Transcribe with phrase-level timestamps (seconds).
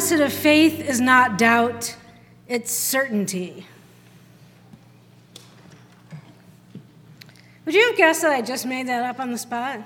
[0.00, 1.94] Opposite of faith is not doubt,
[2.48, 3.66] it's certainty.
[7.66, 9.80] Would you have guessed that I just made that up on the spot?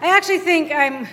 [0.00, 1.08] I actually think I'm,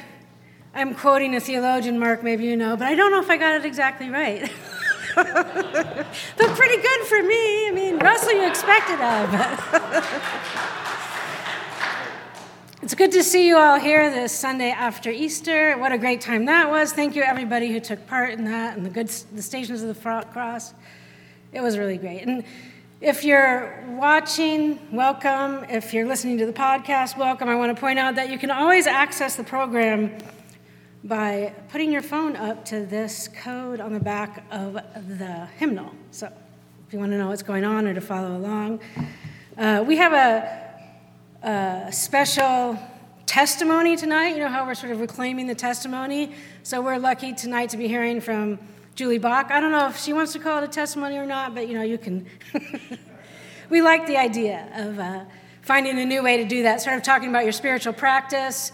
[0.75, 3.56] I'm quoting a theologian, Mark, maybe you know, but I don't know if I got
[3.56, 4.44] it exactly right.
[5.16, 6.06] but
[6.38, 7.67] pretty good for me.
[7.67, 10.92] I mean, Russell, you expected of.
[12.83, 15.77] It's good to see you all here this Sunday after Easter.
[15.77, 16.91] What a great time that was.
[16.91, 20.25] Thank you, everybody who took part in that and the good the stations of the
[20.33, 20.73] cross.
[21.53, 22.23] It was really great.
[22.23, 22.43] And
[22.99, 25.63] if you're watching, welcome.
[25.69, 27.50] If you're listening to the podcast, welcome.
[27.50, 30.17] I want to point out that you can always access the program
[31.03, 35.91] by putting your phone up to this code on the back of the hymnal.
[36.09, 36.33] So
[36.88, 38.79] if you want to know what's going on or to follow along,
[39.56, 40.60] uh, we have a
[41.91, 42.78] special
[43.25, 44.29] testimony tonight.
[44.29, 46.34] You know how we're sort of reclaiming the testimony?
[46.63, 48.59] So we're lucky tonight to be hearing from
[48.94, 49.50] Julie Bach.
[49.50, 51.74] I don't know if she wants to call it a testimony or not, but you
[51.74, 52.28] know, you can.
[53.69, 55.24] we like the idea of uh,
[55.62, 58.72] finding a new way to do that, sort of talking about your spiritual practice.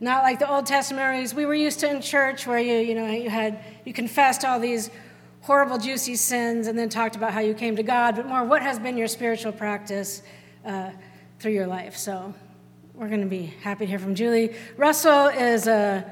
[0.00, 3.06] Not like the Old Testaments we were used to in church, where you, you know,
[3.06, 4.90] you had you confessed all these
[5.40, 8.16] horrible, juicy sins, and then talked about how you came to God.
[8.16, 10.22] But more, what has been your spiritual practice?
[10.64, 10.90] Uh,
[11.44, 11.94] through your life.
[11.98, 12.32] So
[12.94, 14.56] we're going to be happy to hear from Julie.
[14.78, 16.10] Russell is a,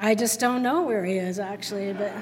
[0.00, 2.12] I just don't know where he is actually, but.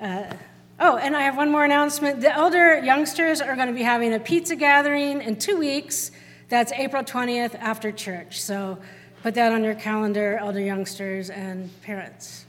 [0.00, 0.32] Uh,
[0.80, 2.22] oh, and I have one more announcement.
[2.22, 6.12] The elder youngsters are going to be having a pizza gathering in two weeks.
[6.48, 8.40] That's April 20th after church.
[8.40, 8.78] So
[9.22, 12.46] put that on your calendar, elder youngsters and parents.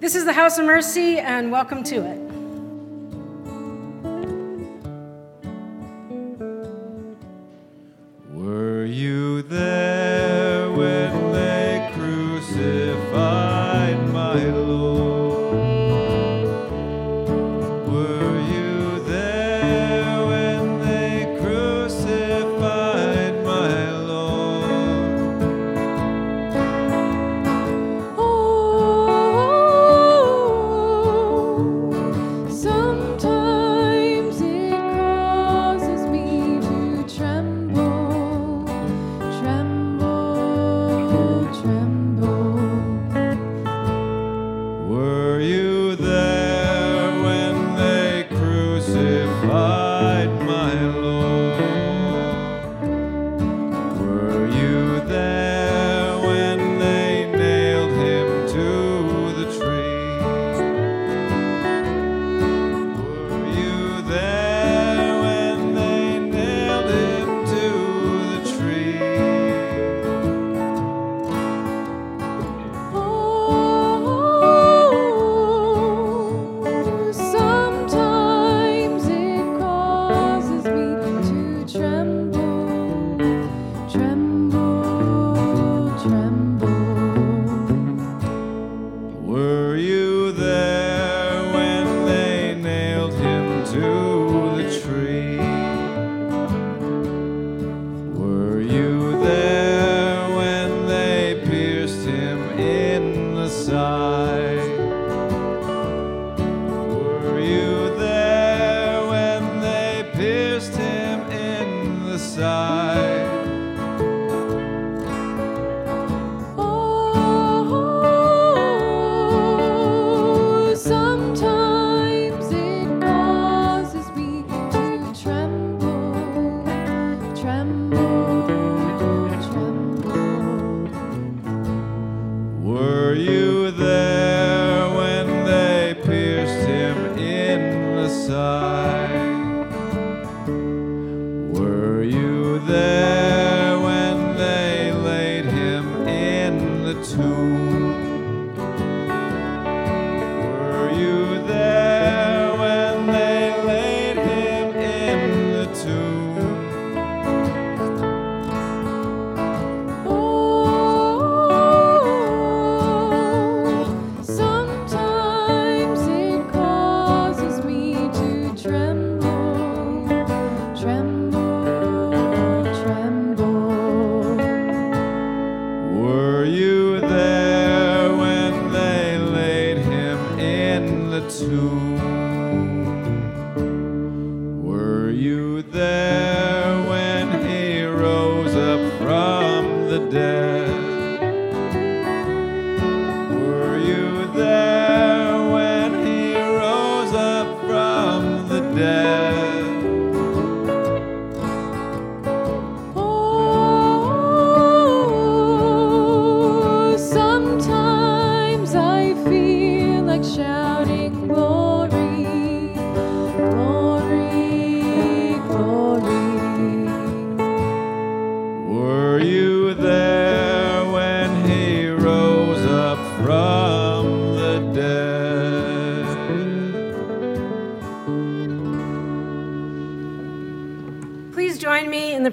[0.00, 2.25] This is the House of Mercy, and welcome to it.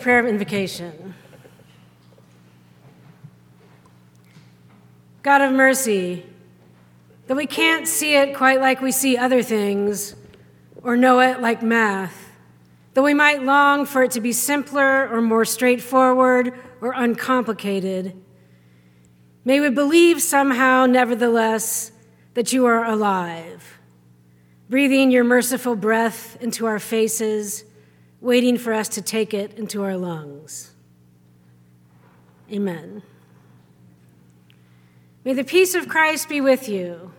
[0.03, 1.15] Prayer of invocation.
[5.21, 6.25] God of mercy,
[7.27, 10.13] that we can't see it quite like we see other things
[10.81, 12.31] or know it like math,
[12.93, 18.13] though we might long for it to be simpler or more straightforward or uncomplicated.
[19.45, 21.93] May we believe somehow, nevertheless,
[22.33, 23.79] that you are alive,
[24.69, 27.63] breathing your merciful breath into our faces,
[28.23, 30.71] waiting for us to take it into our lungs.
[32.49, 33.03] Amen.
[35.25, 37.11] May the peace of Christ be with you.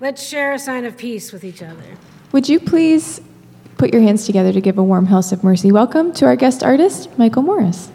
[0.00, 1.96] Let's share a sign of peace with each other.
[2.32, 3.22] Would you please
[3.78, 6.62] put your hands together to give a warm house of mercy welcome to our guest
[6.62, 7.90] artist, Michael Morris?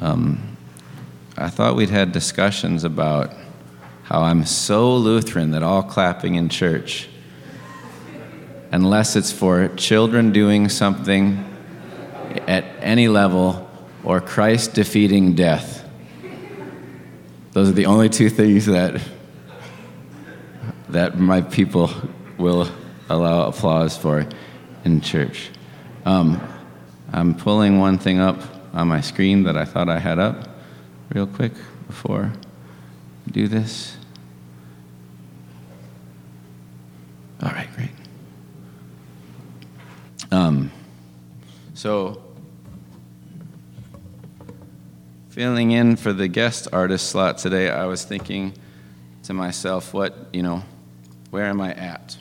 [0.00, 0.56] Um,
[1.36, 3.32] I thought we'd had discussions about
[4.10, 7.08] how I'm so Lutheran that all clapping in church,
[8.72, 11.44] unless it's for children doing something
[12.48, 13.70] at any level
[14.02, 15.88] or Christ defeating death.
[17.52, 19.00] Those are the only two things that
[20.88, 21.88] that my people
[22.36, 22.68] will
[23.08, 24.26] allow applause for
[24.84, 25.50] in church.
[26.04, 26.40] Um,
[27.12, 28.42] I'm pulling one thing up
[28.72, 30.48] on my screen that I thought I had up
[31.14, 31.52] real quick
[31.86, 32.32] before
[33.28, 33.98] I do this.
[37.42, 37.90] All right, great.
[40.30, 40.70] Um,
[41.72, 42.22] so,
[45.30, 48.52] filling in for the guest artist slot today, I was thinking
[49.22, 50.62] to myself, what, you know,
[51.30, 52.18] where am I at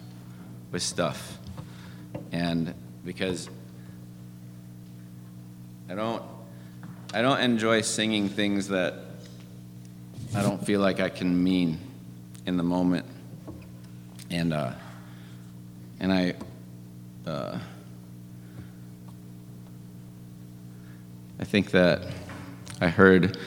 [0.71, 1.37] with stuff?
[2.31, 2.73] And
[3.03, 3.49] because
[5.89, 6.23] I don't
[7.13, 8.93] I don't enjoy singing things that
[10.33, 11.79] I don't feel like I can mean
[12.45, 13.05] in the moment.
[14.29, 14.73] And uh
[15.99, 16.33] and I
[17.27, 17.59] uh
[21.39, 22.03] I think that
[22.81, 23.37] I heard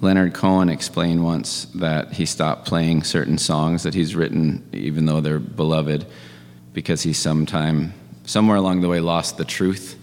[0.00, 5.20] Leonard Cohen explain once that he stopped playing certain songs that he's written, even though
[5.20, 6.06] they're beloved,
[6.72, 7.94] because he sometime,
[8.24, 9.96] somewhere along the way, lost the truth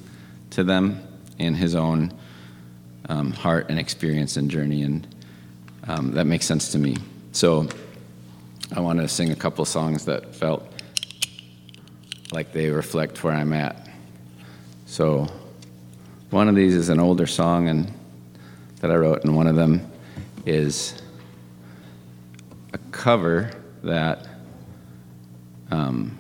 [0.52, 1.02] to them
[1.38, 2.14] in his own
[3.10, 5.08] um, heart and experience and journey, and
[5.88, 6.96] um, that makes sense to me.
[7.32, 7.68] So
[8.76, 10.68] I want to sing a couple songs that felt
[12.32, 13.90] like they reflect where I'm at.
[14.86, 15.28] So
[16.30, 17.92] one of these is an older song and
[18.80, 19.92] that I wrote, and one of them
[20.46, 21.02] is
[22.74, 23.52] a cover
[23.84, 24.28] that
[25.70, 26.18] um,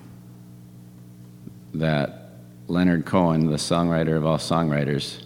[1.73, 2.33] that
[2.67, 5.23] Leonard Cohen, the songwriter of all songwriters,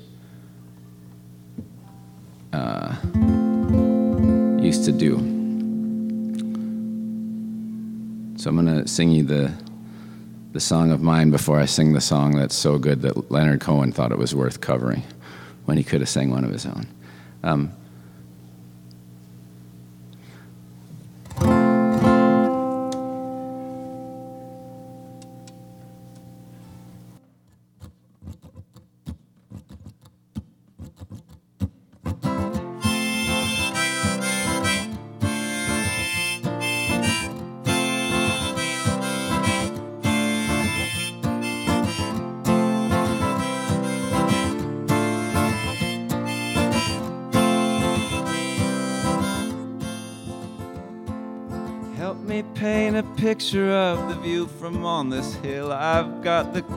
[2.54, 2.96] uh,
[4.64, 5.18] used to do.
[8.38, 9.52] So I'm going to sing you the
[10.56, 13.92] the song of mine before I sing the song that's so good that Leonard Cohen
[13.92, 15.04] thought it was worth covering
[15.66, 16.88] when he could have sang one of his own.
[17.44, 17.74] Um,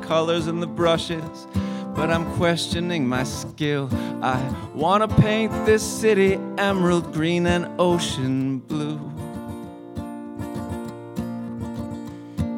[0.08, 1.46] colors and the brushes,
[1.94, 3.90] but I'm questioning my skill.
[4.22, 4.40] I
[4.74, 8.98] want to paint this city emerald green and ocean blue.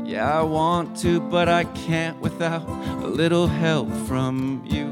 [0.08, 2.68] Yeah, I want to, but I can't without
[3.02, 4.86] a little help from you.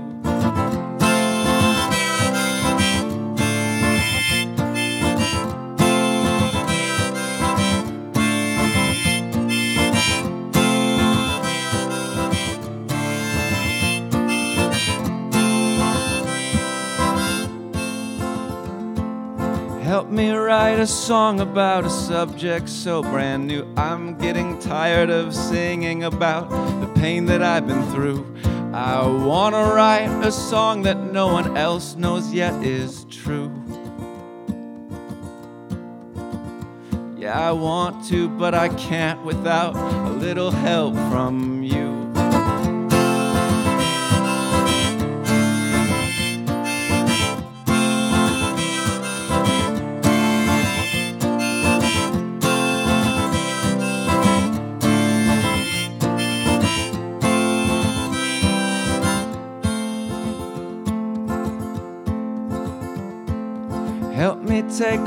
[19.89, 23.67] Help me write a song about a subject so brand new.
[23.75, 28.27] I'm getting tired of singing about the pain that I've been through.
[28.75, 33.51] I want to write a song that no one else knows yet is true.
[37.17, 41.58] Yeah, I want to, but I can't without a little help from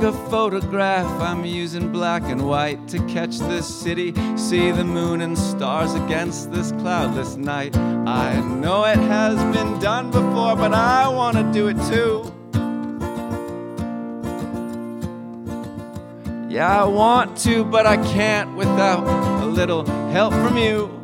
[0.02, 1.06] take a photograph.
[1.22, 6.52] I'm using black and white to catch this city, see the moon and stars against
[6.52, 7.76] this cloudless night.
[7.78, 12.34] I know it has been done before, but I want to do it too.
[16.50, 19.06] Yeah, I want to, but I can't without
[19.44, 21.01] a little help from you.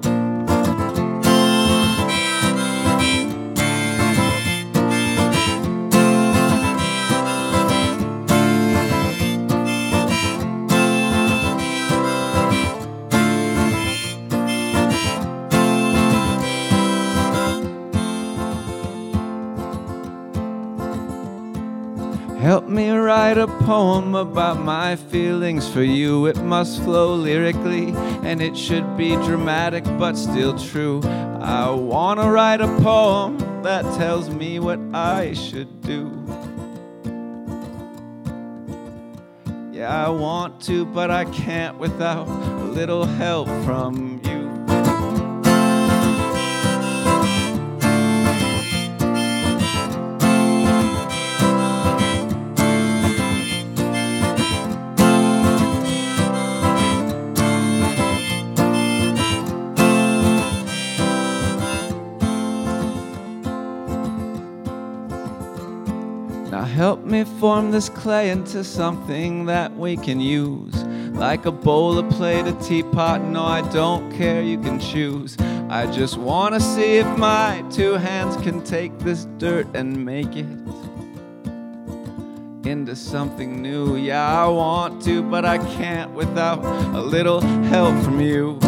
[23.38, 26.26] Write a poem about my feelings for you.
[26.26, 27.92] It must flow lyrically
[28.24, 31.02] and it should be dramatic but still true.
[31.04, 36.12] I want to write a poem that tells me what I should do.
[39.72, 44.20] Yeah, I want to, but I can't without a little help from
[67.18, 70.76] me form this clay into something that we can use.
[71.14, 73.22] Like a bowl, a plate, a teapot.
[73.22, 75.36] No, I don't care, you can choose.
[75.70, 80.36] I just want to see if my two hands can take this dirt and make
[80.36, 80.46] it
[82.68, 83.96] into something new.
[83.96, 88.60] Yeah, I want to, but I can't without a little help from you.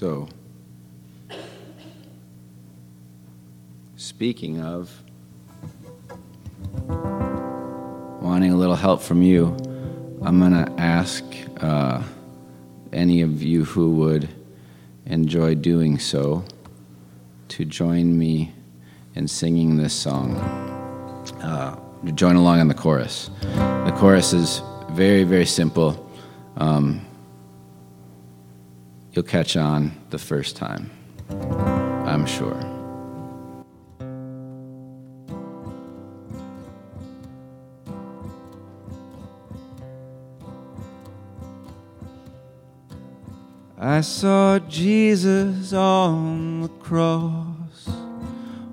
[0.00, 0.26] So,
[3.96, 4.90] speaking of
[8.22, 9.48] wanting a little help from you,
[10.22, 11.22] I'm going to ask
[11.58, 12.02] uh,
[12.94, 14.26] any of you who would
[15.04, 16.46] enjoy doing so
[17.48, 18.54] to join me
[19.16, 20.34] in singing this song.
[21.42, 23.28] Uh, to join along on the chorus.
[23.42, 26.10] The chorus is very, very simple.
[26.56, 27.04] Um,
[29.12, 30.90] you'll catch on the first time,
[32.06, 32.60] I'm sure.
[43.82, 47.88] I saw Jesus on the cross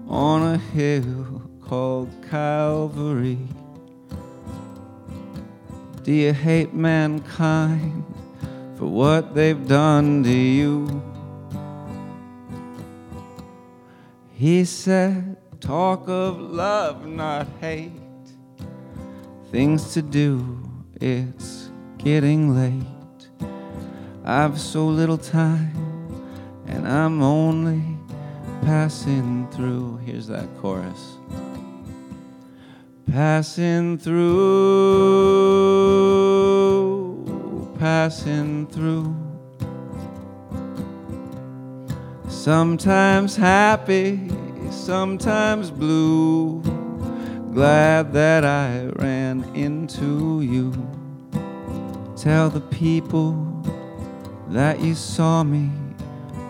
[0.08, 3.38] on a hill called Calvary.
[6.04, 8.07] Do you hate mankind
[8.78, 11.02] for what they've done to you?
[14.34, 17.92] He said, Talk of love, not hate.
[19.52, 20.70] Things to do,
[21.02, 22.84] it's getting late.
[24.24, 25.74] I've so little time,
[26.68, 27.82] and I'm only
[28.62, 29.98] passing through.
[30.06, 31.18] Here's that chorus.
[33.10, 34.28] Passing through,
[37.78, 39.16] passing through.
[42.28, 44.32] Sometimes happy,
[44.72, 46.62] sometimes blue.
[47.54, 50.74] Glad that I ran into you.
[52.16, 53.34] Tell the people
[54.50, 55.70] that you saw me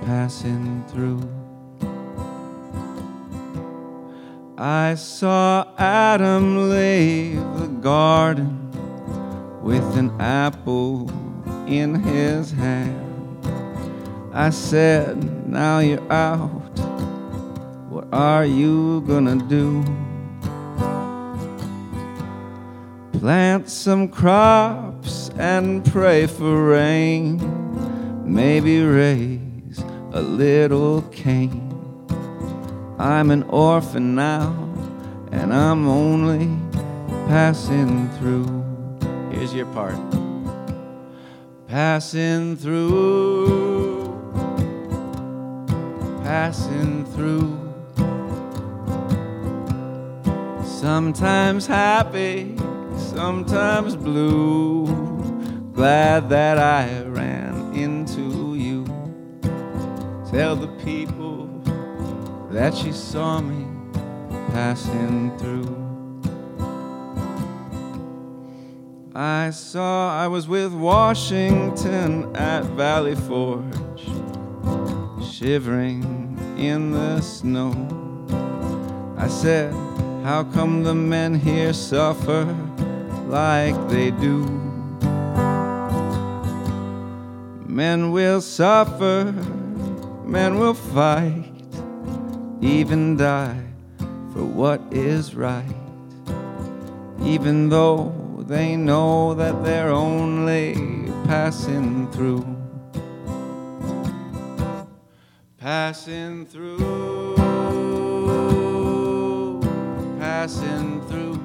[0.05, 1.21] passing through.
[4.57, 8.66] I saw Adam leave the garden
[9.67, 11.09] with an apple
[11.67, 13.45] in his hand.
[14.33, 16.79] I said, Now you're out.
[17.89, 19.83] What are you gonna do?
[23.19, 27.41] Plant some crops and pray for rain.
[28.23, 29.79] Maybe raise
[30.13, 31.67] a little cane.
[32.97, 34.53] I'm an orphan now,
[35.33, 36.57] and I'm only
[37.27, 38.66] passing through.
[39.53, 39.95] Your part.
[41.67, 44.13] Passing through,
[46.23, 47.57] passing through.
[50.63, 52.55] Sometimes happy,
[52.97, 54.85] sometimes blue.
[55.73, 58.85] Glad that I ran into you.
[60.29, 61.47] Tell the people
[62.51, 63.65] that she saw me
[64.51, 65.56] passing through.
[69.19, 73.73] I saw I was with Washington at Valley Forge,
[75.27, 77.73] shivering in the snow.
[79.17, 79.73] I said,
[80.23, 82.45] How come the men here suffer
[83.25, 84.45] like they do?
[87.65, 89.33] Men will suffer,
[90.25, 91.55] men will fight
[92.61, 93.63] even die
[94.31, 95.75] for what is right,
[97.23, 100.73] even though they know that they're only
[101.25, 102.45] passing through.
[105.57, 107.35] Passing through,
[110.17, 111.35] passing through.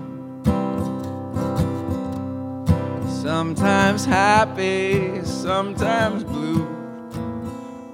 [3.11, 6.69] Sometimes happy, sometimes blue.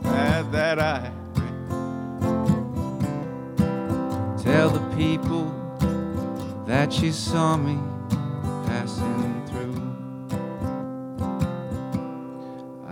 [0.02, 1.10] Glad that I
[4.42, 5.44] Tell the people
[6.66, 7.78] that you saw me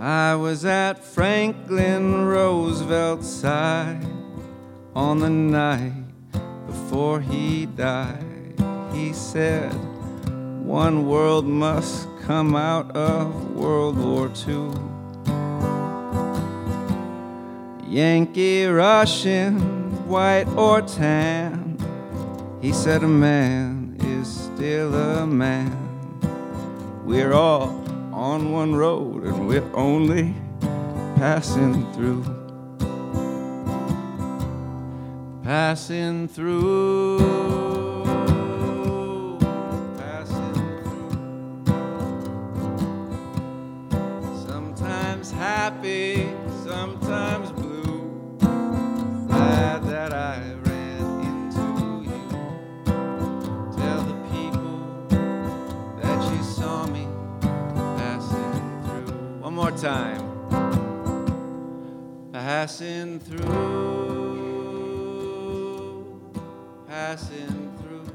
[0.07, 4.07] I was at Franklin Roosevelt's side
[4.95, 6.05] on the night
[6.65, 8.55] before he died.
[8.93, 9.73] He said,
[10.63, 14.71] One world must come out of World War II.
[17.85, 19.59] Yankee, Russian,
[20.07, 21.77] white or tan.
[22.61, 25.77] He said a man is still a man.
[27.03, 27.76] We're all
[28.17, 30.33] on one road and we're only
[31.17, 32.23] passing through.
[35.43, 37.19] Passing through.
[39.99, 41.67] Passing through.
[44.47, 46.16] Sometimes happy,
[59.77, 60.23] time.
[62.33, 63.45] Passing through.
[66.87, 68.07] Passing through.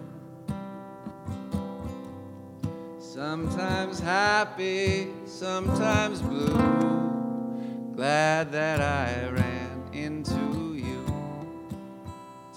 [2.99, 7.93] Sometimes happy, sometimes blue.
[7.95, 11.05] Glad that I ran into you.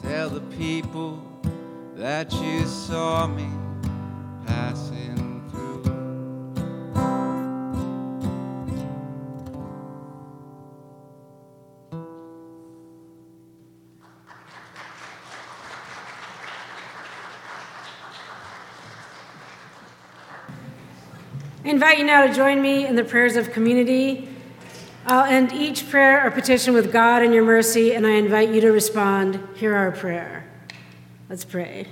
[0.01, 1.21] Tell the people
[1.95, 3.47] that you saw me
[21.85, 24.27] invite you now to join me in the prayers of community.
[25.05, 28.59] I'll end each prayer or petition with God and your mercy, and I invite you
[28.61, 29.39] to respond.
[29.55, 30.51] Hear our prayer.
[31.29, 31.85] Let's pray.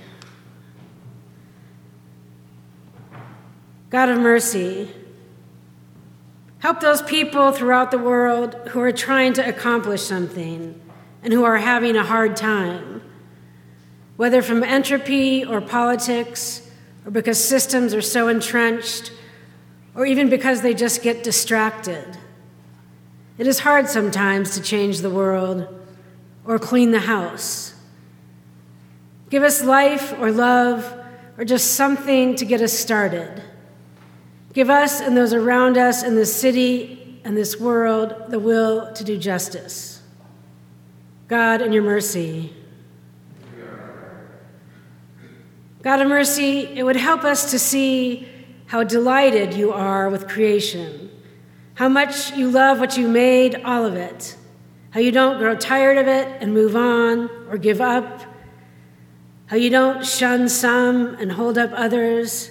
[3.90, 4.90] God of mercy,
[6.58, 10.80] help those people throughout the world who are trying to accomplish something
[11.22, 13.00] and who are having a hard time,
[14.16, 16.68] whether from entropy or politics,
[17.06, 19.12] or because systems are so entrenched,
[19.94, 22.18] or even because they just get distracted.
[23.38, 25.66] It is hard sometimes to change the world
[26.44, 27.74] or clean the house.
[29.30, 31.00] Give us life or love
[31.36, 33.42] or just something to get us started.
[34.52, 39.02] Give us and those around us in this city and this world the will to
[39.02, 40.00] do justice.
[41.26, 42.52] God, in your mercy.
[45.82, 48.28] God of mercy, it would help us to see
[48.66, 51.10] how delighted you are with creation,
[51.74, 54.36] how much you love what you made, all of it,
[54.90, 58.22] how you don't grow tired of it and move on or give up,
[59.46, 62.50] how you don't shun some and hold up others,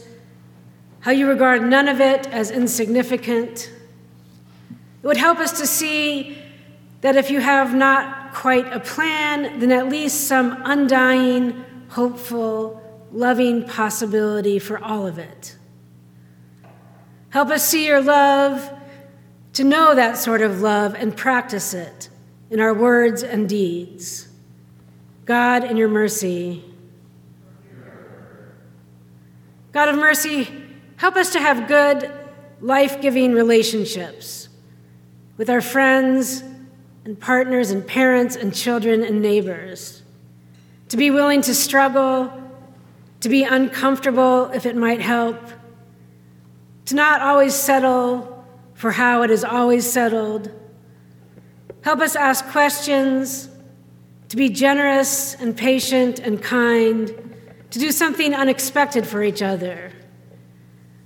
[0.99, 3.71] how you regard none of it as insignificant.
[5.01, 6.37] It would help us to see
[7.01, 13.65] that if you have not quite a plan, then at least some undying, hopeful, loving
[13.67, 15.57] possibility for all of it.
[17.33, 18.71] Help us see your love,
[19.53, 22.07] to know that sort of love and practice it
[22.51, 24.27] in our words and deeds.
[25.25, 26.63] God, in your mercy.
[29.71, 30.47] God of mercy,
[30.97, 32.11] help us to have good,
[32.61, 34.47] life giving relationships
[35.35, 36.43] with our friends
[37.03, 40.03] and partners and parents and children and neighbors.
[40.89, 42.31] To be willing to struggle,
[43.21, 45.39] to be uncomfortable if it might help,
[46.85, 50.51] to not always settle for how it is always settled.
[51.81, 53.49] Help us ask questions,
[54.29, 57.07] to be generous and patient and kind,
[57.69, 59.91] to do something unexpected for each other,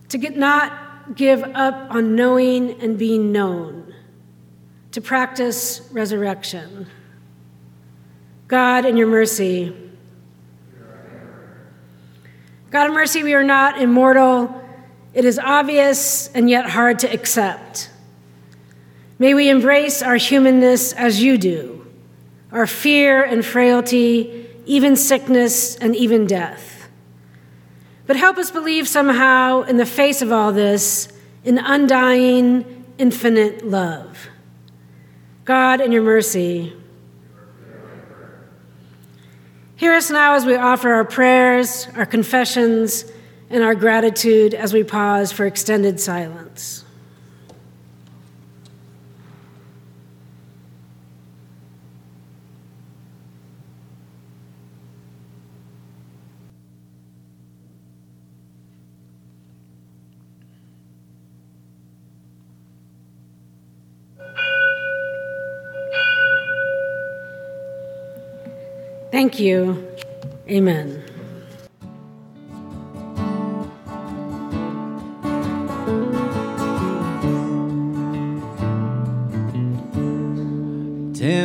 [0.10, 3.94] to get, not give up on knowing and being known,
[4.92, 6.88] to practice resurrection.
[8.48, 9.76] God, in your mercy,
[12.70, 14.62] God of mercy, we are not immortal.
[15.18, 17.90] It is obvious and yet hard to accept.
[19.18, 21.88] May we embrace our humanness as you do,
[22.52, 26.88] our fear and frailty, even sickness and even death.
[28.06, 31.12] But help us believe somehow, in the face of all this,
[31.44, 34.28] in undying, infinite love.
[35.46, 36.74] God, in your mercy,
[39.78, 43.06] Hear us now as we offer our prayers, our confessions,
[43.50, 46.84] and our gratitude as we pause for extended silence.
[69.12, 69.88] Thank you.
[70.50, 71.07] Amen.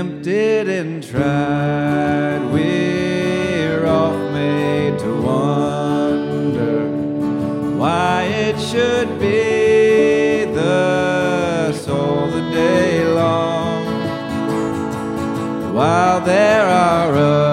[0.03, 6.89] Tempted and tried, we're off made to wonder
[7.77, 13.85] why it should be thus all the day long.
[15.73, 17.52] While there are others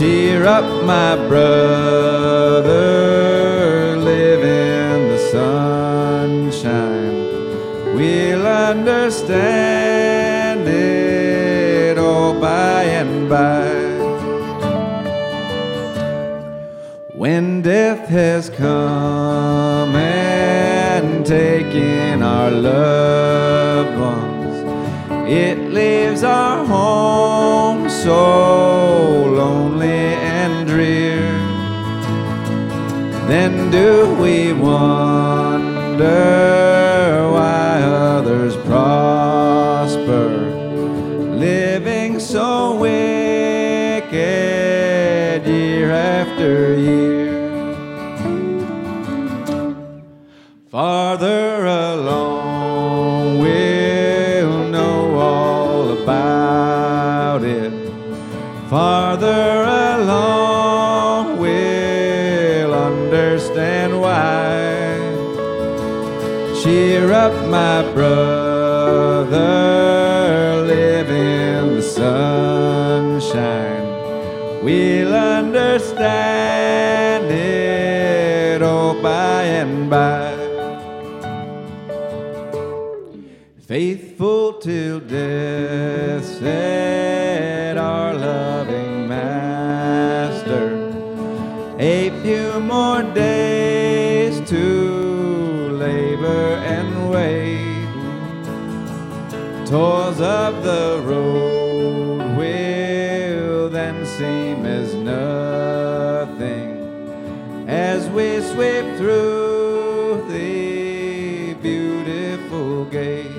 [0.00, 2.70] Cheer up, my brother,
[3.98, 7.14] live in the sunshine.
[7.94, 13.68] We'll understand it all by and by.
[17.12, 24.64] When death has come and taken our loved ones,
[25.30, 28.69] it leaves our home so
[33.30, 36.49] Then do we wonder
[67.48, 69.36] my brother,
[70.66, 73.86] live in the sunshine.
[74.62, 76.10] We'll understand
[77.30, 80.30] it all by and by.
[83.66, 86.24] Faithful till death,
[99.70, 106.70] Toils of the road will then seem as nothing
[107.68, 113.30] as we sweep through the beautiful gate.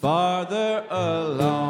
[0.00, 1.63] Farther along,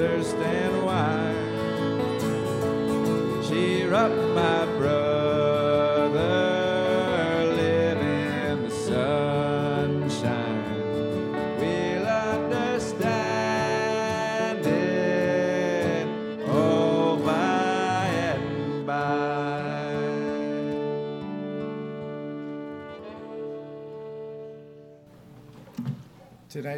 [0.00, 1.32] understand why.
[3.48, 5.13] Cheer up, my brother,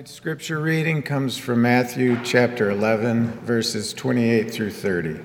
[0.07, 5.19] Tonight's scripture reading comes from Matthew chapter 11, verses 28 through 30.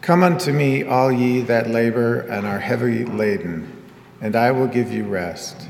[0.00, 3.80] Come unto me, all ye that labor and are heavy laden,
[4.20, 5.68] and I will give you rest.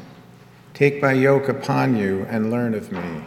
[0.73, 3.25] Take my yoke upon you and learn of me,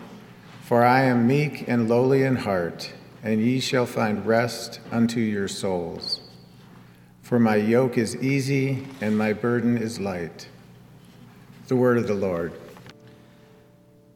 [0.63, 5.47] for I am meek and lowly in heart, and ye shall find rest unto your
[5.47, 6.19] souls.
[7.21, 10.47] For my yoke is easy and my burden is light.
[11.67, 12.53] The word of the Lord.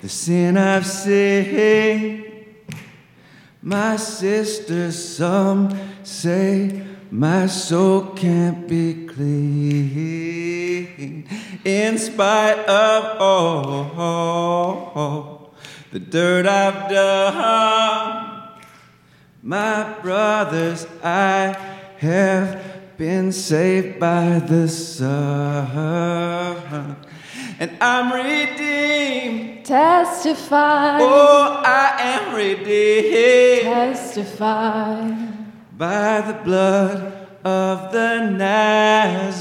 [0.00, 2.24] the sin I've seen,
[3.60, 10.48] my sisters, some say my soul can't be clean.
[11.64, 14.36] In spite of all
[15.90, 18.52] the dirt I've done,
[19.42, 21.56] my brothers, I
[21.98, 26.26] have been saved by the Son.
[27.60, 29.64] And I'm redeemed.
[29.64, 30.98] Testify.
[31.00, 35.12] Oh, I am redeemed Testify.
[35.76, 39.36] by the blood of the Nazarene.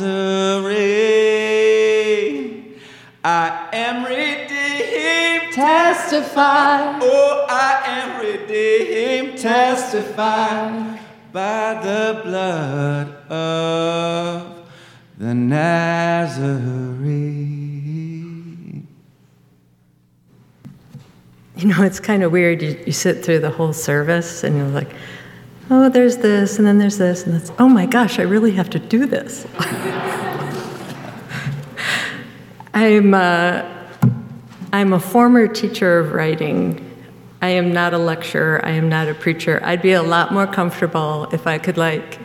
[3.24, 5.52] I am redeemed.
[5.54, 7.00] Testify.
[7.02, 9.40] Oh, I am redeemed.
[9.40, 14.70] Testify by the blood of
[15.18, 16.88] the Nazarene.
[21.56, 22.62] You know, it's kind of weird.
[22.62, 24.92] You, you sit through the whole service and you're like,
[25.70, 28.70] oh, there's this, and then there's this, and that's, oh my gosh, I really have
[28.72, 29.46] to do this.
[32.74, 33.64] I'm, uh,
[34.72, 36.87] I'm a former teacher of writing.
[37.42, 38.66] I am not a lecturer.
[38.66, 39.62] I am not a preacher.
[39.64, 42.20] I'd be a lot more comfortable if I could, like,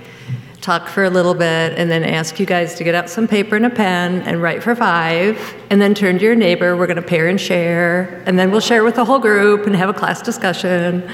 [0.62, 3.56] talk for a little bit and then ask you guys to get out some paper
[3.56, 6.76] and a pen and write for five and then turn to your neighbor.
[6.76, 9.76] We're going to pair and share, and then we'll share with the whole group and
[9.76, 11.08] have a class discussion.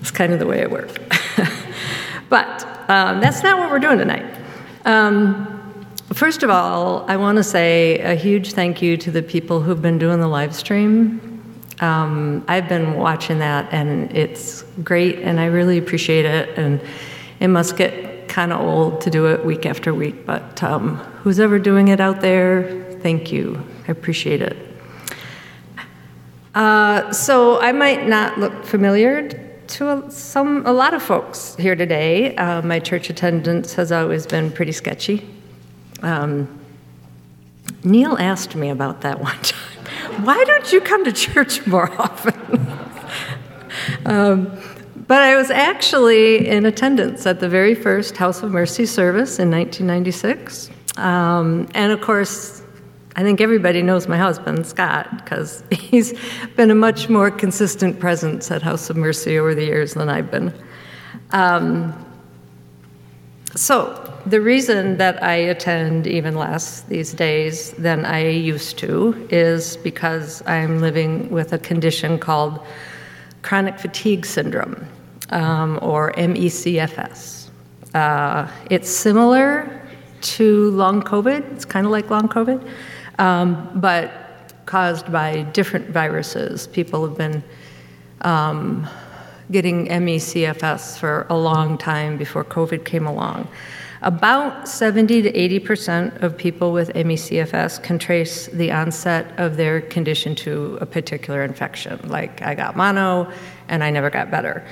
[0.00, 0.94] It's kind of the way it works.
[2.28, 4.26] but um, that's not what we're doing tonight.
[4.84, 9.60] Um, first of all, I want to say a huge thank you to the people
[9.60, 11.31] who've been doing the live stream.
[11.80, 16.58] Um, I've been watching that, and it's great, and I really appreciate it.
[16.58, 16.80] And
[17.40, 21.38] it must get kind of old to do it week after week, but um, who's
[21.38, 23.62] ever doing it out there, thank you.
[23.88, 24.56] I appreciate it.
[26.54, 29.28] Uh, so I might not look familiar
[29.68, 32.36] to a, some a lot of folks here today.
[32.36, 35.28] Uh, my church attendance has always been pretty sketchy.
[36.02, 36.60] Um,
[37.84, 39.71] Neil asked me about that one time.
[40.20, 42.34] Why don't you come to church more often?
[44.06, 44.58] um,
[45.06, 49.50] but I was actually in attendance at the very first House of Mercy service in
[49.50, 50.70] 1996.
[50.96, 52.62] Um, and of course,
[53.16, 56.14] I think everybody knows my husband, Scott, because he's
[56.56, 60.30] been a much more consistent presence at House of Mercy over the years than I've
[60.30, 60.52] been.
[61.32, 61.92] Um,
[63.54, 69.76] so, the reason that I attend even less these days than I used to is
[69.78, 72.60] because I'm living with a condition called
[73.42, 74.86] chronic fatigue syndrome,
[75.30, 77.48] um, or MECFS.
[77.94, 79.80] Uh, it's similar
[80.20, 82.66] to long COVID, it's kind of like long COVID,
[83.18, 86.68] um, but caused by different viruses.
[86.68, 87.42] People have been
[88.20, 88.88] um,
[89.50, 93.48] getting MECFS for a long time before COVID came along.
[94.02, 99.80] About 70 to 80 percent of people with MECFS can trace the onset of their
[99.80, 103.30] condition to a particular infection, like I got mono
[103.68, 104.66] and I never got better.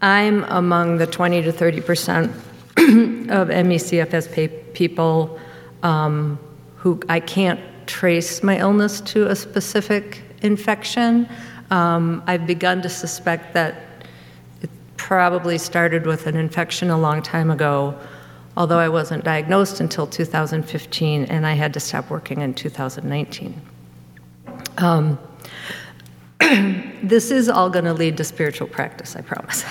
[0.00, 2.30] I'm among the 20 to 30 percent
[2.76, 5.40] of MECFS people
[5.82, 6.38] um,
[6.76, 11.28] who I can't trace my illness to a specific infection.
[11.72, 14.04] Um, I've begun to suspect that
[14.62, 17.98] it probably started with an infection a long time ago
[18.58, 23.58] although I wasn't diagnosed until 2015 and I had to stop working in 2019.
[24.78, 25.16] Um,
[27.02, 29.64] this is all going to lead to spiritual practice, I promise.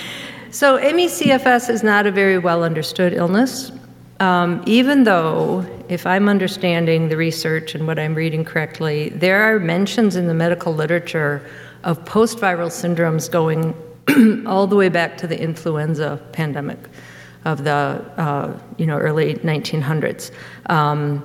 [0.50, 3.72] so, ME/CFS is not a very well understood illness,
[4.20, 9.58] um, even though, if I'm understanding the research and what I'm reading correctly, there are
[9.58, 11.42] mentions in the medical literature
[11.82, 13.74] of post viral syndromes going
[14.46, 16.78] all the way back to the influenza pandemic
[17.44, 17.70] of the
[18.16, 20.30] uh, you know early 1900s.
[20.66, 21.24] Um,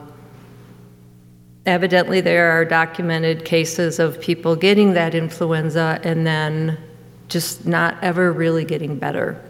[1.66, 6.78] evidently, there are documented cases of people getting that influenza and then
[7.28, 9.42] just not ever really getting better.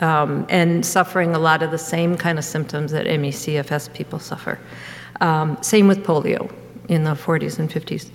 [0.00, 4.58] Um, and suffering a lot of the same kind of symptoms that ME/CFS people suffer.
[5.22, 6.52] Um, same with polio
[6.88, 8.10] in the 40s and 50s.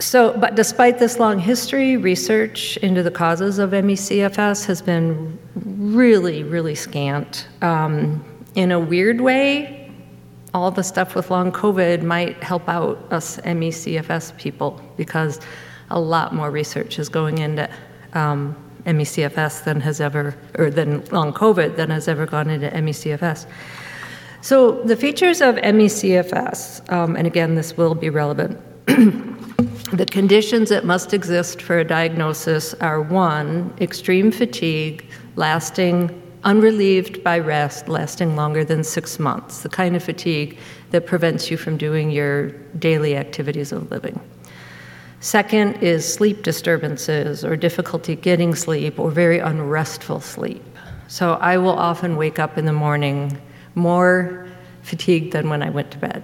[0.00, 6.42] So, but despite this long history, research into the causes of ME/CFS has been really,
[6.42, 7.46] really scant.
[7.62, 8.24] Um,
[8.56, 9.90] in a weird way,
[10.52, 15.40] all the stuff with long COVID might help out us ME/CFS people because
[15.90, 17.68] a lot more research is going into
[18.14, 23.46] um, ME/CFS than has ever, or than long COVID than has ever gone into ME/CFS.
[24.40, 28.60] So the features of ME/CFS, um, and again, this will be relevant.
[29.56, 37.38] The conditions that must exist for a diagnosis are one, extreme fatigue lasting unrelieved by
[37.38, 40.58] rest, lasting longer than six months, the kind of fatigue
[40.90, 42.48] that prevents you from doing your
[42.78, 44.20] daily activities of living.
[45.20, 50.62] Second is sleep disturbances or difficulty getting sleep or very unrestful sleep.
[51.08, 53.40] So I will often wake up in the morning
[53.74, 54.46] more
[54.82, 56.22] fatigued than when I went to bed.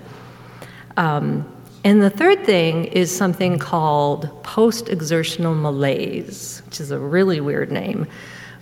[0.99, 1.50] Um,
[1.85, 7.73] and the third thing is something called post exertional malaise, which is a really weird
[7.73, 8.07] name.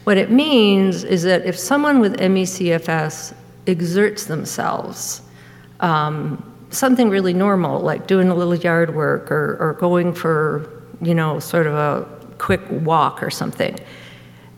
[0.05, 3.35] What it means is that if someone with MECFS
[3.67, 5.21] exerts themselves,
[5.81, 11.15] um, something really normal, like doing a little yard work or, or going for, you
[11.15, 12.07] know, sort of a
[12.39, 13.79] quick walk or something,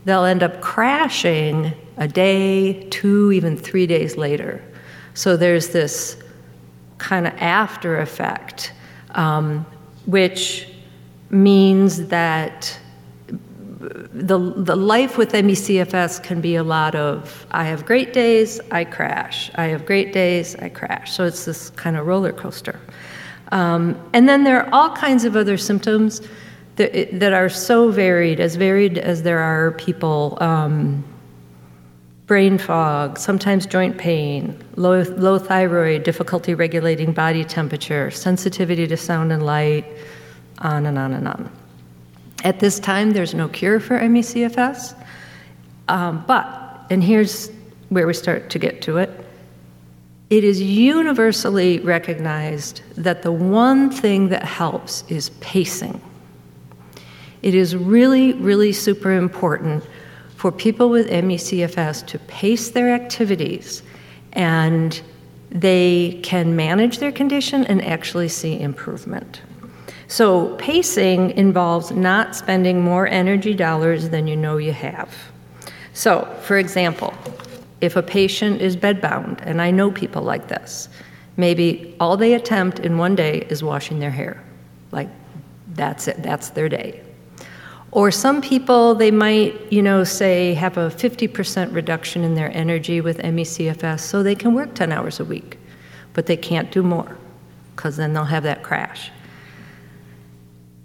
[0.05, 4.63] they'll end up crashing a day, two, even three days later.
[5.13, 6.17] So there's this
[7.01, 8.73] kind of after effect,
[9.15, 9.65] um,
[10.05, 10.67] which
[11.31, 12.79] means that
[14.13, 18.85] the, the life with MECFS can be a lot of I have great days, I
[18.85, 19.49] crash.
[19.55, 21.11] I have great days, I crash.
[21.11, 22.79] So it's this kind of roller coaster.
[23.51, 26.21] Um, and then there are all kinds of other symptoms
[26.75, 31.03] that, that are so varied, as varied as there are people um,
[32.31, 39.33] brain fog, sometimes joint pain, low, low thyroid, difficulty regulating body temperature, sensitivity to sound
[39.33, 39.83] and light,
[40.59, 41.51] on and on and on.
[42.45, 44.95] At this time, there's no cure for ME/CFS,
[45.89, 47.51] um, but, and here's
[47.89, 49.09] where we start to get to it,
[50.29, 55.99] it is universally recognized that the one thing that helps is pacing.
[57.41, 59.83] It is really, really super important
[60.41, 63.83] for people with ME/CFS to pace their activities
[64.33, 64.99] and
[65.51, 69.41] they can manage their condition and actually see improvement.
[70.07, 75.13] So, pacing involves not spending more energy dollars than you know you have.
[75.93, 77.13] So, for example,
[77.79, 80.89] if a patient is bedbound, and I know people like this,
[81.37, 84.43] maybe all they attempt in one day is washing their hair.
[84.91, 85.09] Like,
[85.75, 86.99] that's it, that's their day.
[87.91, 93.01] Or some people, they might, you know, say have a 50% reduction in their energy
[93.01, 95.57] with ME/CFS, so they can work 10 hours a week,
[96.13, 97.17] but they can't do more
[97.75, 99.11] because then they'll have that crash.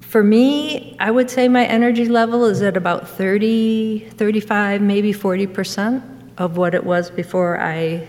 [0.00, 6.02] For me, I would say my energy level is at about 30, 35, maybe 40%
[6.38, 8.08] of what it was before I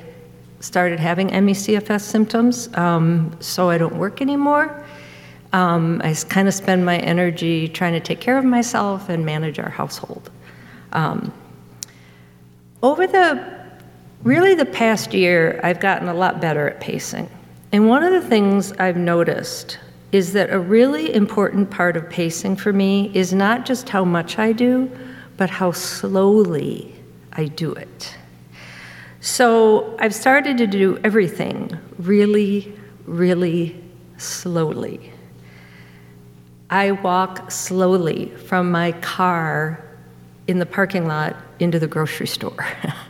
[0.60, 4.84] started having ME/CFS symptoms, um, so I don't work anymore.
[5.58, 9.58] Um, I kind of spend my energy trying to take care of myself and manage
[9.58, 10.30] our household.
[10.91, 11.34] Um,
[12.84, 13.58] over the
[14.22, 17.28] really the past year, I've gotten a lot better at pacing.
[17.72, 19.80] And one of the things I've noticed
[20.12, 24.38] is that a really important part of pacing for me is not just how much
[24.38, 24.91] I do,
[25.38, 26.93] but how slowly
[27.34, 28.16] I do it.
[29.22, 32.78] So I've started to do everything really,
[33.08, 33.84] really
[34.18, 35.14] slowly.
[36.70, 39.84] I walk slowly from my car
[40.47, 42.68] in the parking lot into the grocery store.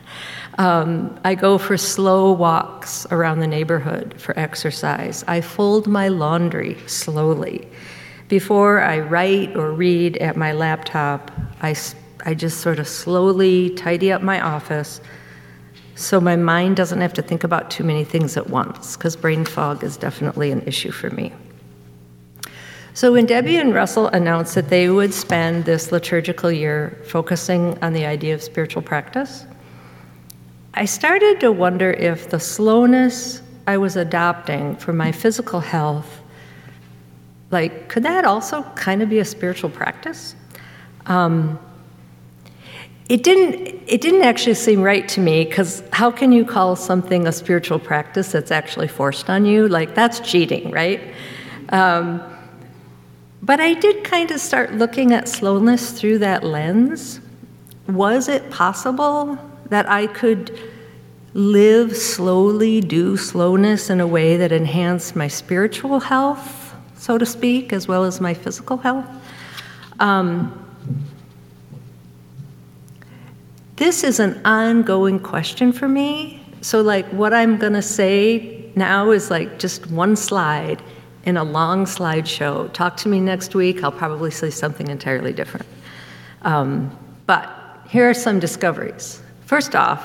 [0.58, 5.24] um, I go for slow walks around the neighborhood for exercise.
[5.26, 7.68] I fold my laundry slowly.
[8.28, 11.30] Before I write or read at my laptop,
[11.62, 11.74] I,
[12.24, 15.00] I just sort of slowly tidy up my office
[15.98, 19.44] so my mind doesn't have to think about too many things at once, because brain
[19.44, 21.32] fog is definitely an issue for me.
[22.98, 27.92] So when Debbie and Russell announced that they would spend this liturgical year focusing on
[27.92, 29.46] the idea of spiritual practice,
[30.74, 36.22] I started to wonder if the slowness I was adopting for my physical health,
[37.52, 40.34] like, could that also kind of be a spiritual practice?
[41.06, 41.56] Um,
[43.08, 47.28] it didn't, it didn't actually seem right to me because how can you call something
[47.28, 49.68] a spiritual practice that's actually forced on you?
[49.68, 51.00] Like, that's cheating, right?
[51.68, 52.20] Um,
[53.42, 57.20] but I did kind of start looking at slowness through that lens.
[57.86, 60.58] Was it possible that I could
[61.34, 67.72] live slowly, do slowness in a way that enhanced my spiritual health, so to speak,
[67.72, 69.06] as well as my physical health?
[70.00, 70.64] Um,
[73.76, 76.42] this is an ongoing question for me.
[76.60, 80.82] So, like, what I'm going to say now is like just one slide
[81.28, 82.72] in a long slideshow.
[82.72, 85.66] Talk to me next week, I'll probably say something entirely different.
[86.40, 87.46] Um, but
[87.86, 89.20] here are some discoveries.
[89.44, 90.02] First off,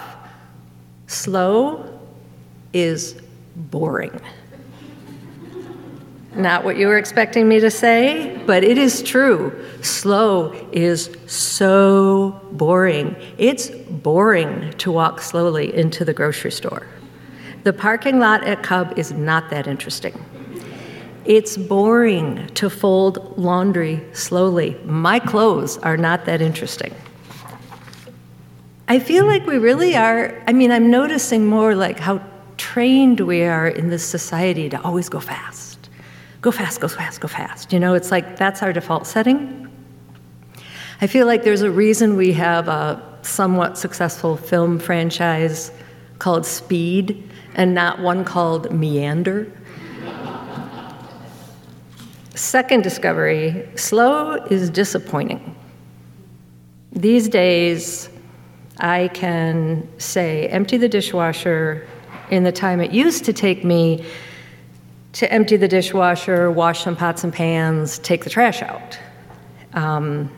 [1.07, 1.97] slow
[2.73, 3.15] is
[3.55, 4.19] boring.
[6.35, 9.53] Not what you were expecting me to say, but it is true.
[9.81, 13.15] Slow is so boring.
[13.37, 16.85] It's boring to walk slowly into the grocery store.
[17.63, 20.19] The parking lot at Cub is not that interesting.
[21.25, 24.77] It's boring to fold laundry slowly.
[24.85, 26.93] My clothes are not that interesting.
[28.87, 32.21] I feel like we really are, I mean, I'm noticing more like how
[32.57, 35.89] trained we are in this society to always go fast.
[36.41, 37.71] Go fast, go fast, go fast.
[37.71, 39.69] You know, it's like that's our default setting.
[40.99, 45.71] I feel like there's a reason we have a somewhat successful film franchise
[46.19, 49.51] called Speed and not one called Meander.
[52.35, 55.55] Second discovery slow is disappointing.
[56.91, 58.09] These days,
[58.79, 61.87] I can say, empty the dishwasher
[62.31, 64.05] in the time it used to take me
[65.13, 68.97] to empty the dishwasher, wash some pots and pans, take the trash out.
[69.73, 70.31] Um,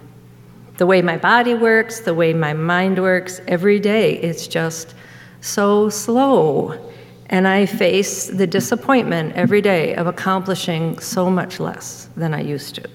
[0.78, 4.94] the way my body works, the way my mind works, every day, it's just
[5.40, 6.85] so slow.
[7.28, 12.76] And I face the disappointment every day of accomplishing so much less than I used
[12.76, 12.90] to.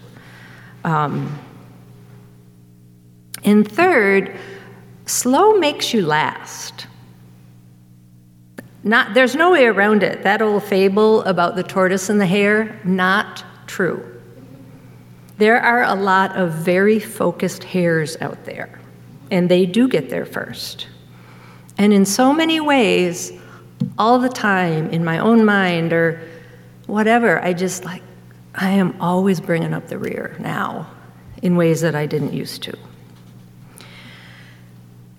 [0.84, 1.38] Um,
[3.44, 4.36] and third,
[5.06, 6.86] slow makes you last.
[8.82, 10.22] Not, there's no way around it.
[10.22, 14.06] That old fable about the tortoise and the hare, not true.
[15.36, 18.78] There are a lot of very focused hares out there,
[19.30, 20.86] and they do get there first.
[21.78, 23.32] And in so many ways,
[23.98, 26.20] all the time in my own mind or
[26.86, 27.42] whatever.
[27.42, 28.02] I just like,
[28.54, 30.90] I am always bringing up the rear now
[31.42, 32.76] in ways that I didn't used to.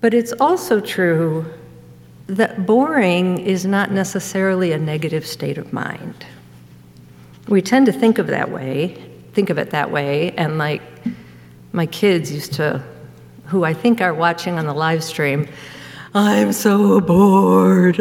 [0.00, 1.46] But it's also true
[2.26, 6.26] that boring is not necessarily a negative state of mind.
[7.48, 9.02] We tend to think of that way,
[9.32, 10.82] think of it that way, and like
[11.72, 12.82] my kids used to,
[13.46, 15.48] who I think are watching on the live stream,
[16.14, 17.98] I'm so bored.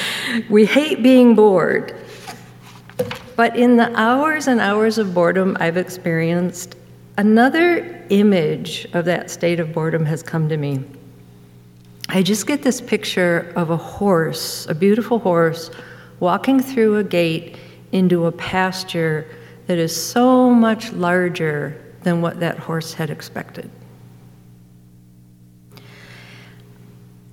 [0.50, 1.94] we hate being bored.
[3.36, 6.74] But in the hours and hours of boredom I've experienced,
[7.16, 10.82] another image of that state of boredom has come to me.
[12.08, 15.70] I just get this picture of a horse, a beautiful horse,
[16.18, 17.56] walking through a gate
[17.92, 19.28] into a pasture
[19.68, 23.70] that is so much larger than what that horse had expected.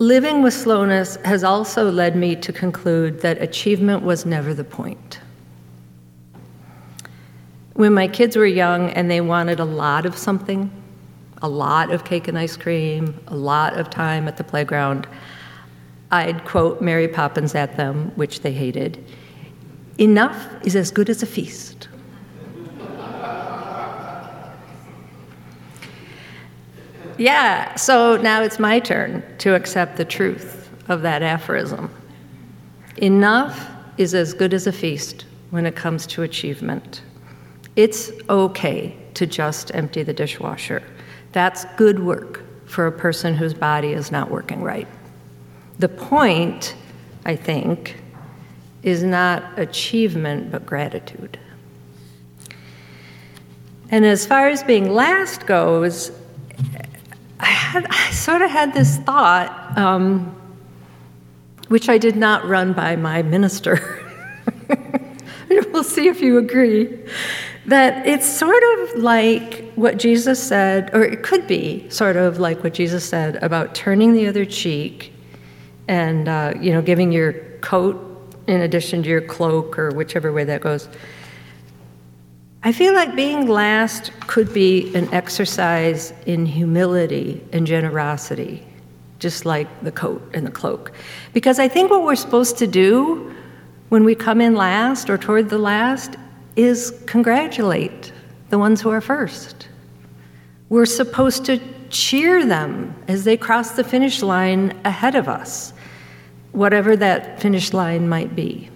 [0.02, 5.20] Living with slowness has also led me to conclude that achievement was never the point.
[7.74, 10.72] When my kids were young and they wanted a lot of something,
[11.44, 15.08] a lot of cake and ice cream, a lot of time at the playground,
[16.10, 19.06] I'd quote Mary Poppins at them, which they hated
[20.00, 21.90] Enough is as good as a feast.
[27.18, 31.90] Yeah, so now it's my turn to accept the truth of that aphorism.
[32.98, 37.02] Enough is as good as a feast when it comes to achievement.
[37.76, 40.84] It's okay to just empty the dishwasher.
[41.32, 44.88] That's good work for a person whose body is not working right.
[45.80, 46.76] The point,
[47.26, 47.98] I think,
[48.84, 51.38] is not achievement but gratitude.
[53.90, 56.12] And as far as being last goes,
[57.42, 60.36] I, had, I sort of had this thought, um,
[61.70, 63.98] which I did not run by my minister.
[65.50, 67.00] we'll see if you agree.
[67.66, 72.64] That it's sort of like what Jesus said, or it could be sort of like
[72.64, 75.14] what Jesus said about turning the other cheek
[75.88, 78.08] and, uh, you know, giving your coat
[78.48, 80.90] in addition to your cloak or whichever way that goes.
[82.64, 88.64] I feel like being last could be an exercise in humility and generosity,
[89.18, 90.92] just like the coat and the cloak.
[91.34, 93.34] Because I think what we're supposed to do
[93.90, 96.18] when we come in last or toward the last
[96.56, 98.14] is congratulate
[98.50, 99.68] the ones who are first.
[100.70, 101.60] We're supposed to
[101.90, 105.74] cheer them as they cross the finish line ahead of us,
[106.52, 108.71] whatever that finish line might be.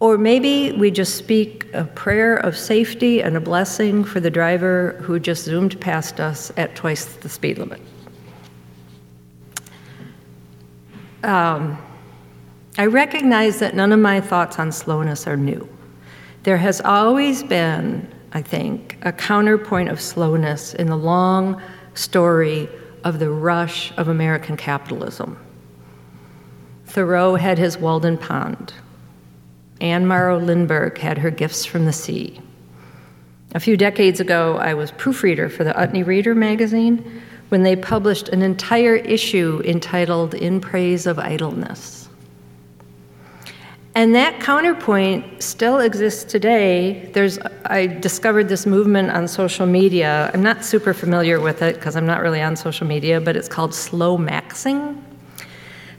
[0.00, 4.92] Or maybe we just speak a prayer of safety and a blessing for the driver
[5.02, 7.80] who just zoomed past us at twice the speed limit.
[11.24, 11.76] Um,
[12.78, 15.68] I recognize that none of my thoughts on slowness are new.
[16.44, 21.60] There has always been, I think, a counterpoint of slowness in the long
[21.94, 22.68] story
[23.02, 25.36] of the rush of American capitalism.
[26.86, 28.72] Thoreau had his Walden Pond.
[29.80, 32.40] Anne Morrow Lindbergh had her Gifts from the Sea.
[33.54, 38.28] A few decades ago, I was proofreader for the Utne Reader magazine when they published
[38.28, 42.08] an entire issue entitled In Praise of Idleness.
[43.94, 47.10] And that counterpoint still exists today.
[47.14, 50.30] There's, I discovered this movement on social media.
[50.32, 53.48] I'm not super familiar with it because I'm not really on social media, but it's
[53.48, 55.02] called slow maxing.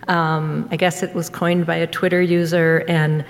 [0.08, 3.26] Um, I guess it was coined by a Twitter user, and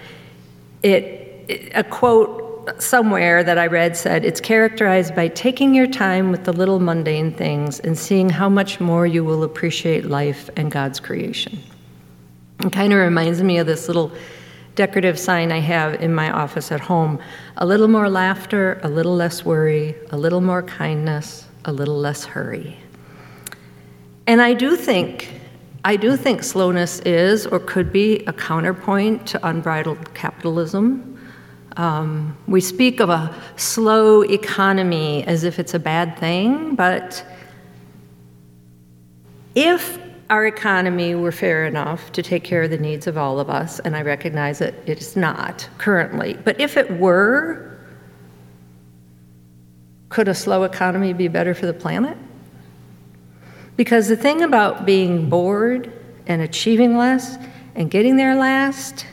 [0.84, 6.32] it, it, a quote somewhere that I read said, It's characterized by taking your time
[6.32, 10.72] with the little mundane things and seeing how much more you will appreciate life and
[10.72, 11.60] God's creation.
[12.64, 14.12] It kind of reminds me of this little
[14.76, 17.20] decorative sign I have in my office at home
[17.58, 22.24] a little more laughter, a little less worry, a little more kindness, a little less
[22.24, 22.78] hurry.
[24.28, 25.39] And I do think
[25.86, 31.18] I do think slowness is or could be a counterpoint to unbridled capitalism.
[31.78, 37.26] Um, we speak of a slow economy as if it's a bad thing, but
[39.56, 39.98] if
[40.30, 43.80] our economy were fair enough to take care of the needs of all of us,
[43.80, 47.80] and I recognize that it is not currently, but if it were,
[50.10, 52.18] could a slow economy be better for the planet?
[53.80, 55.90] Because the thing about being bored
[56.28, 57.38] and achieving less
[57.76, 59.06] and getting there last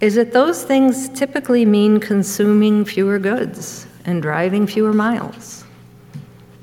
[0.00, 5.62] is that those things typically mean consuming fewer goods and driving fewer miles.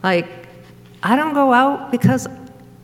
[0.03, 0.27] Like,
[1.01, 2.27] I don't go out because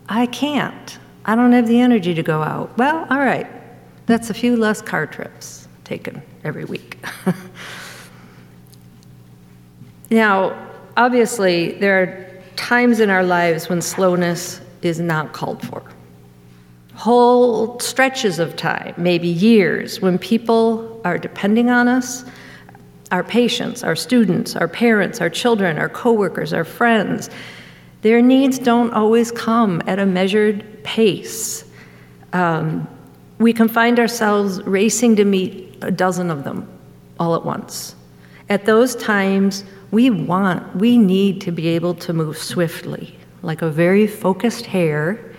[0.08, 0.98] I can't.
[1.26, 2.78] I don't have the energy to go out.
[2.78, 3.48] Well, all right.
[4.06, 7.04] That's a few less car trips taken every week.
[10.10, 12.35] now, obviously, there are
[12.66, 15.84] times in our lives when slowness is not called for.
[16.96, 22.26] Whole stretches of time, maybe years, when people are depending on us,
[23.12, 27.30] our patients, our students, our parents, our children, our coworkers, our friends,
[28.02, 31.66] their needs don't always come at a measured pace.
[32.34, 32.88] Um,
[33.38, 36.68] we can find ourselves racing to meet a dozen of them
[37.20, 37.96] all at once.
[38.50, 43.70] At those times, we want, we need to be able to move swiftly, like a
[43.70, 45.34] very focused hare,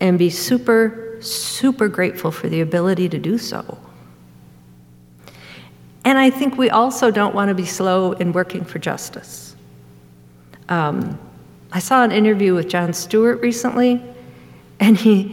[0.00, 3.78] and be super, super grateful for the ability to do so.
[6.04, 9.54] And I think we also don't want to be slow in working for justice.
[10.68, 11.18] Um,
[11.72, 14.02] I saw an interview with Jon Stewart recently,
[14.80, 15.24] and he,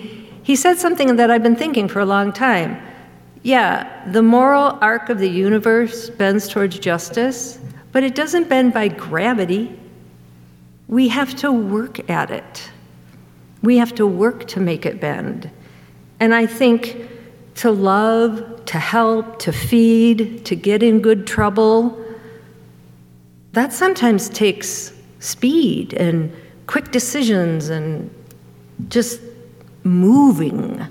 [0.43, 2.81] he said something that I've been thinking for a long time.
[3.43, 7.59] Yeah, the moral arc of the universe bends towards justice,
[7.97, 9.75] but it doesn't bend by gravity.
[10.87, 12.69] We have to work at it.
[13.63, 15.49] We have to work to make it bend.
[16.19, 17.09] And I think
[17.55, 21.99] to love, to help, to feed, to get in good trouble,
[23.53, 26.31] that sometimes takes speed and
[26.67, 28.13] quick decisions and
[28.89, 29.21] just
[29.83, 30.85] moving.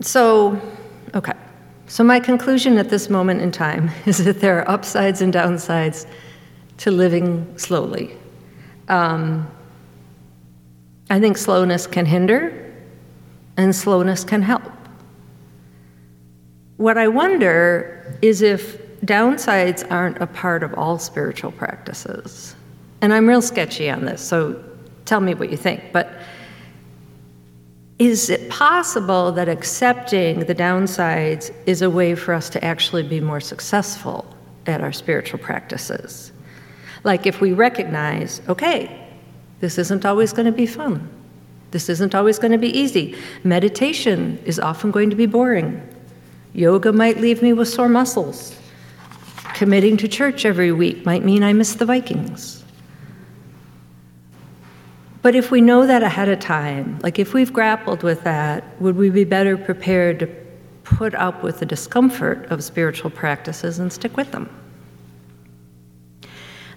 [0.00, 0.58] So,
[1.14, 1.34] okay.
[1.92, 6.06] So, my conclusion at this moment in time is that there are upsides and downsides
[6.78, 8.16] to living slowly.
[8.88, 9.46] Um,
[11.10, 12.72] I think slowness can hinder,
[13.58, 14.62] and slowness can help.
[16.78, 22.56] What I wonder is if downsides aren't a part of all spiritual practices.
[23.02, 24.64] And I'm real sketchy on this, so
[25.04, 25.92] tell me what you think.
[25.92, 26.10] But
[27.98, 33.20] is it possible that accepting the downsides is a way for us to actually be
[33.20, 34.26] more successful
[34.66, 36.32] at our spiritual practices?
[37.04, 39.08] Like if we recognize, okay,
[39.60, 41.08] this isn't always going to be fun.
[41.70, 43.16] This isn't always going to be easy.
[43.44, 45.80] Meditation is often going to be boring.
[46.52, 48.58] Yoga might leave me with sore muscles.
[49.54, 52.61] Committing to church every week might mean I miss the Vikings.
[55.22, 58.96] But if we know that ahead of time, like if we've grappled with that, would
[58.96, 60.26] we be better prepared to
[60.82, 64.50] put up with the discomfort of spiritual practices and stick with them?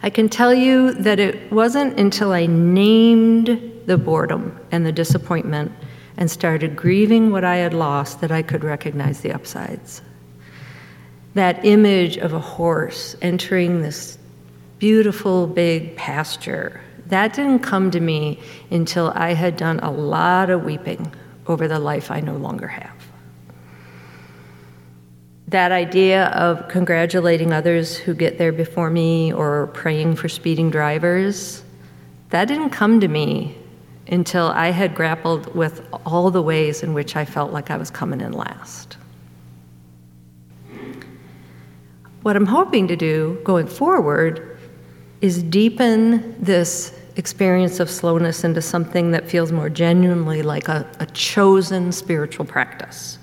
[0.04, 5.72] I can tell you that it wasn't until I named the boredom and the disappointment
[6.18, 10.04] and started grieving what I had lost that I could recognize the upsides.
[11.34, 14.20] That image of a horse entering this
[14.78, 18.40] beautiful big pasture, that didn't come to me
[18.72, 21.14] until I had done a lot of weeping
[21.48, 22.96] over the life I no longer have
[25.48, 31.64] that idea of congratulating others who get there before me or praying for speeding drivers,
[32.30, 33.56] that didn't come to me
[34.08, 37.90] until I had grappled with all the ways in which I felt like I was
[37.90, 38.98] coming in last.
[42.24, 44.55] What I'm hoping to do going forward
[45.22, 51.06] is deepen this experience of slowness into something that feels more genuinely like a, a
[51.08, 53.18] chosen spiritual practice.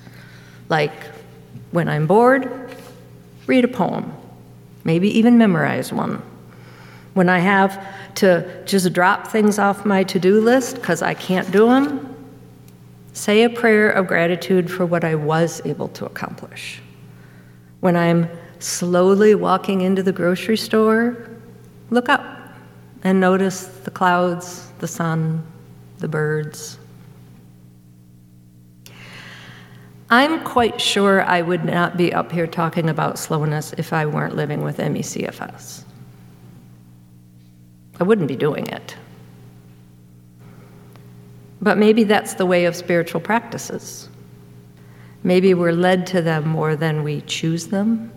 [0.68, 0.92] Like
[1.72, 2.50] when I'm bored,
[3.46, 4.12] read a poem,
[4.84, 6.22] maybe even memorize one.
[7.14, 7.86] When I have
[8.16, 12.08] to just drop things off my to do list because I can't do them,
[13.12, 16.80] say a prayer of gratitude for what I was able to accomplish.
[17.80, 18.28] When I'm
[18.58, 21.28] slowly walking into the grocery store,
[21.92, 22.24] look up
[23.04, 25.44] and notice the clouds, the sun,
[25.98, 26.78] the birds.
[30.08, 34.36] I'm quite sure I would not be up here talking about slowness if I weren't
[34.36, 35.84] living with ME/CFS.
[38.00, 38.96] I wouldn't be doing it.
[41.60, 44.08] But maybe that's the way of spiritual practices.
[45.22, 48.10] Maybe we're led to them more than we choose them.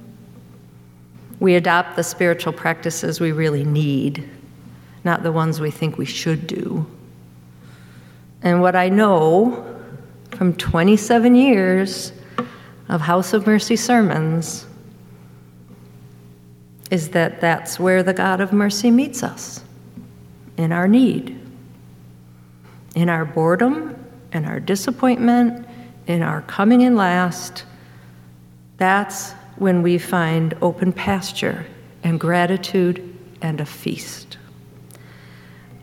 [1.40, 4.30] We adopt the spiritual practices we really need,
[5.04, 6.86] not the ones we think we should do.
[8.42, 9.76] And what I know
[10.32, 12.12] from 27 years
[12.90, 14.66] of House of Mercy sermons
[16.92, 19.64] is that that's where the God of mercy meets us
[20.58, 21.40] in our need,
[22.96, 23.96] in our boredom,
[24.32, 25.68] in our disappointment,
[26.08, 27.64] in our coming in last.
[28.78, 31.66] That's when we find open pasture
[32.04, 34.38] and gratitude and a feast.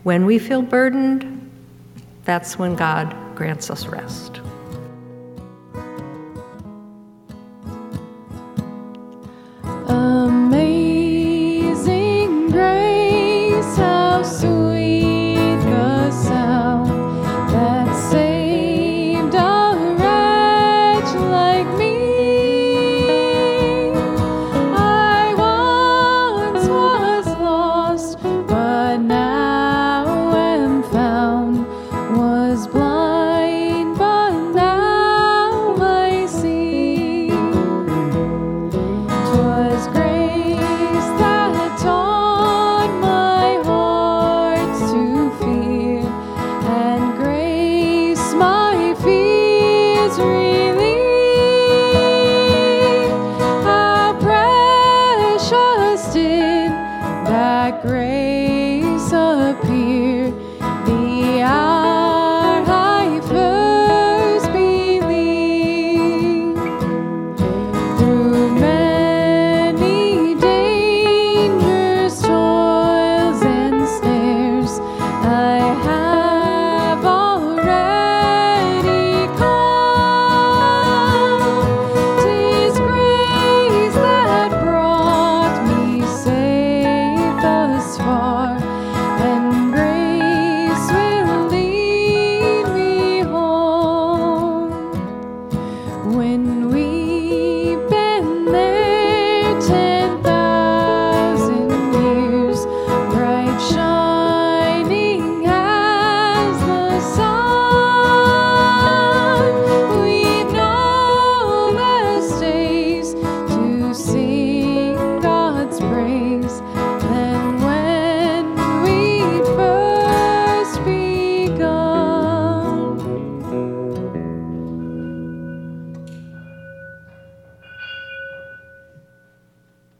[0.03, 1.39] When we feel burdened,
[2.25, 4.42] that's when God grants us rest.